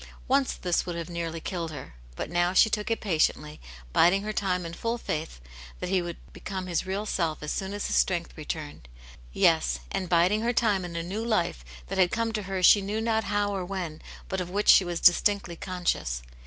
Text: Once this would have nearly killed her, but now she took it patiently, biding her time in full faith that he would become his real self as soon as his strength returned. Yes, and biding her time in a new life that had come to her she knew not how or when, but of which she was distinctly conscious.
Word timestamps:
Once 0.27 0.53
this 0.55 0.83
would 0.83 0.95
have 0.95 1.11
nearly 1.11 1.39
killed 1.39 1.69
her, 1.69 1.93
but 2.15 2.27
now 2.27 2.53
she 2.53 2.71
took 2.71 2.89
it 2.89 2.99
patiently, 3.01 3.61
biding 3.93 4.23
her 4.23 4.33
time 4.33 4.65
in 4.65 4.73
full 4.73 4.97
faith 4.97 5.39
that 5.79 5.89
he 5.91 6.01
would 6.01 6.17
become 6.33 6.65
his 6.65 6.87
real 6.87 7.05
self 7.05 7.43
as 7.43 7.51
soon 7.51 7.71
as 7.71 7.85
his 7.85 7.95
strength 7.97 8.33
returned. 8.35 8.87
Yes, 9.31 9.79
and 9.91 10.09
biding 10.09 10.41
her 10.41 10.53
time 10.53 10.83
in 10.83 10.95
a 10.95 11.03
new 11.03 11.23
life 11.23 11.63
that 11.85 11.99
had 11.99 12.09
come 12.09 12.31
to 12.33 12.41
her 12.49 12.63
she 12.63 12.81
knew 12.81 12.99
not 12.99 13.25
how 13.25 13.51
or 13.55 13.63
when, 13.63 14.01
but 14.27 14.41
of 14.41 14.49
which 14.49 14.69
she 14.69 14.83
was 14.83 14.99
distinctly 14.99 15.55
conscious. 15.55 16.23